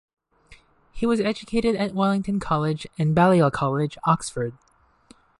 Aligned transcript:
He 0.91 1.05
was 1.05 1.19
educated 1.19 1.75
at 1.75 1.93
Wellington 1.93 2.39
College 2.39 2.87
and 2.97 3.13
Balliol 3.13 3.51
College, 3.51 3.99
Oxford. 4.03 4.53